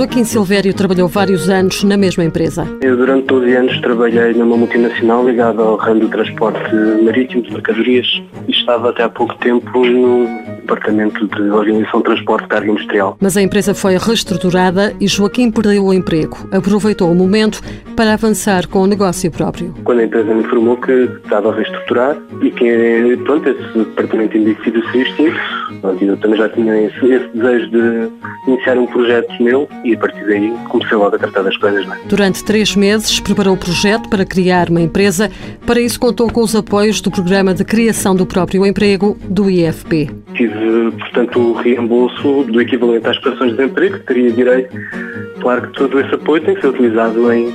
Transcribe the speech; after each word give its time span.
Joaquim 0.00 0.24
Silvério 0.24 0.72
trabalhou 0.72 1.06
vários 1.06 1.50
anos 1.50 1.84
na 1.84 1.94
mesma 1.94 2.24
empresa. 2.24 2.66
Eu 2.80 2.96
durante 2.96 3.26
12 3.26 3.54
anos 3.54 3.80
trabalhei 3.82 4.32
numa 4.32 4.56
multinacional 4.56 5.28
ligada 5.28 5.60
ao 5.60 5.76
ramo 5.76 6.00
do 6.00 6.08
transporte 6.08 6.74
marítimo 7.04 7.42
de 7.42 7.52
mercadorias 7.52 8.06
e 8.48 8.50
estava 8.50 8.88
até 8.88 9.02
há 9.02 9.10
pouco 9.10 9.34
tempo 9.40 9.84
no 9.84 10.24
departamento 10.56 11.28
de 11.28 11.42
organização 11.50 12.00
de 12.00 12.06
transporte 12.06 12.44
de 12.44 12.48
carga 12.48 12.70
industrial. 12.70 13.18
Mas 13.20 13.36
a 13.36 13.42
empresa 13.42 13.74
foi 13.74 13.98
reestruturada 13.98 14.96
e 14.98 15.06
Joaquim 15.06 15.50
perdeu 15.50 15.84
o 15.84 15.92
emprego. 15.92 16.48
Aproveitou 16.50 17.12
o 17.12 17.14
momento 17.14 17.60
para 18.00 18.14
avançar 18.14 18.66
com 18.66 18.78
o 18.78 18.86
negócio 18.86 19.30
próprio. 19.30 19.74
Quando 19.84 19.98
a 19.98 20.04
empresa 20.04 20.34
me 20.34 20.40
informou 20.40 20.74
que 20.78 20.90
estava 21.22 21.50
a 21.50 21.54
reestruturar 21.54 22.16
e 22.40 22.50
que 22.50 23.18
pronto, 23.26 23.46
esse 23.46 23.78
departamento 23.78 24.32
tinha 24.38 24.56
sido 24.64 24.80
pronto, 25.82 26.02
eu 26.02 26.16
também 26.16 26.38
já 26.38 26.48
tinha 26.48 26.80
esse, 26.80 27.06
esse, 27.06 27.28
desejo 27.34 27.70
de 27.70 28.10
iniciar 28.48 28.78
um 28.78 28.86
projeto 28.86 29.30
meu 29.42 29.68
e 29.84 29.94
a 29.94 29.98
partir 29.98 30.24
daí 30.24 30.50
comecei 30.70 30.96
logo 30.96 31.14
a 31.14 31.18
tratar 31.18 31.42
das 31.42 31.54
coisas. 31.58 31.86
Né? 31.86 32.00
Durante 32.06 32.42
três 32.42 32.74
meses 32.74 33.20
preparou 33.20 33.52
o 33.52 33.58
projeto 33.58 34.08
para 34.08 34.24
criar 34.24 34.70
uma 34.70 34.80
empresa. 34.80 35.30
Para 35.66 35.78
isso 35.78 36.00
contou 36.00 36.32
com 36.32 36.40
os 36.40 36.56
apoios 36.56 37.02
do 37.02 37.10
Programa 37.10 37.52
de 37.52 37.66
Criação 37.66 38.16
do 38.16 38.24
Próprio 38.24 38.64
Emprego, 38.64 39.14
do 39.28 39.50
IFP. 39.50 40.08
Tive, 40.32 40.90
portanto, 40.92 41.38
o 41.38 41.52
reembolso 41.52 42.44
do 42.44 42.62
equivalente 42.62 43.06
às 43.06 43.18
prestações 43.18 43.50
de 43.50 43.58
desemprego, 43.58 43.98
que 43.98 44.06
teria 44.06 44.32
direito. 44.32 44.74
Claro 45.40 45.62
que 45.62 45.72
todo 45.72 46.00
esse 46.00 46.14
apoio 46.14 46.42
tem 46.42 46.54
que 46.54 46.60
ser 46.60 46.68
utilizado 46.68 47.32
em 47.32 47.50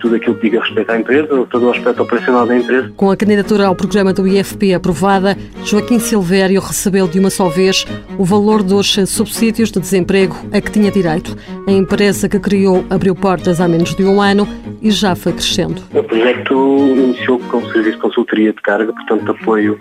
tudo 0.00 0.16
aquilo 0.16 0.34
que 0.36 0.42
diga 0.42 0.60
respeito 0.60 0.90
à 0.90 0.98
empresa, 0.98 1.46
todo 1.50 1.66
o 1.66 1.70
aspecto 1.70 2.02
operacional 2.02 2.46
da 2.46 2.56
empresa. 2.56 2.92
Com 2.96 3.10
a 3.10 3.16
candidatura 3.16 3.66
ao 3.66 3.74
programa 3.74 4.12
do 4.12 4.26
IFP 4.26 4.74
aprovada, 4.74 5.36
Joaquim 5.64 5.98
Silvério 5.98 6.60
recebeu 6.60 7.06
de 7.06 7.18
uma 7.18 7.30
só 7.30 7.48
vez 7.48 7.86
o 8.18 8.24
valor 8.24 8.62
dos 8.62 8.94
subsídios 9.06 9.70
de 9.70 9.80
desemprego 9.80 10.36
a 10.52 10.60
que 10.60 10.70
tinha 10.70 10.90
direito. 10.90 11.36
A 11.66 11.72
empresa 11.72 12.28
que 12.28 12.38
criou 12.38 12.84
abriu 12.90 13.14
portas 13.14 13.60
há 13.60 13.68
menos 13.68 13.94
de 13.94 14.04
um 14.04 14.20
ano 14.20 14.46
e 14.80 14.90
já 14.90 15.14
foi 15.14 15.32
crescendo. 15.32 15.82
O 15.92 16.02
projeto 16.02 16.78
iniciou 16.96 17.38
com 17.38 17.58
o 17.58 17.72
serviço 17.72 17.96
de 17.96 18.02
consultoria 18.02 18.52
de 18.52 18.60
carga, 18.60 18.92
portanto, 18.92 19.30
apoio 19.30 19.78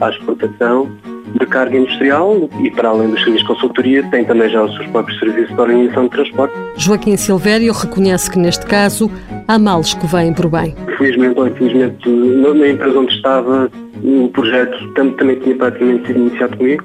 à 0.00 0.10
exportação 0.10 0.90
de 1.38 1.46
carga 1.46 1.76
industrial 1.76 2.48
e, 2.62 2.70
para 2.70 2.88
além 2.88 3.10
dos 3.10 3.20
serviços 3.20 3.46
de 3.46 3.54
consultoria, 3.54 4.02
tem 4.10 4.24
também 4.24 4.48
já 4.48 4.64
os 4.64 4.74
seus 4.76 4.86
próprios 4.88 5.18
serviços 5.18 5.54
de 5.54 5.60
organização 5.60 6.04
de 6.04 6.10
transporte. 6.10 6.54
Joaquim 6.76 7.16
Silvério 7.16 7.72
reconhece 7.72 8.30
que, 8.30 8.38
neste 8.38 8.66
caso, 8.66 9.10
há 9.46 9.58
males 9.58 9.94
que 9.94 10.06
vêm 10.06 10.32
por 10.32 10.48
bem. 10.48 10.74
Felizmente 10.98 11.38
ou 11.38 11.46
infelizmente, 11.46 12.08
na 12.08 12.68
empresa 12.68 12.98
onde 12.98 13.14
estava, 13.14 13.70
o 14.02 14.28
projeto 14.28 14.92
também 14.94 15.38
tinha 15.40 15.56
praticamente 15.56 16.06
sido 16.06 16.18
iniciado 16.20 16.56
comigo. 16.56 16.84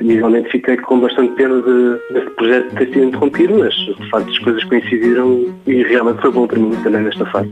Inicialmente 0.00 0.50
fiquei 0.50 0.76
com 0.78 1.00
bastante 1.00 1.32
pena 1.34 1.60
de, 1.60 2.14
desse 2.14 2.30
projeto 2.36 2.74
ter 2.74 2.86
sido 2.86 3.04
interrompido, 3.04 3.58
mas 3.58 3.74
de 3.74 4.10
facto 4.10 4.30
as 4.30 4.38
coisas 4.38 4.64
coincidiram 4.64 5.46
e 5.66 5.82
realmente 5.82 6.20
foi 6.20 6.32
bom 6.32 6.46
para 6.46 6.58
mim 6.58 6.70
também 6.82 7.02
nesta 7.02 7.26
fase. 7.26 7.50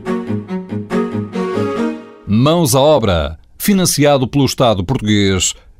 Mãos 2.25 2.75
à 2.75 2.79
obra, 2.79 3.37
financiado 3.57 4.27
pelo 4.27 4.45
Estado 4.45 4.83
português 4.83 5.53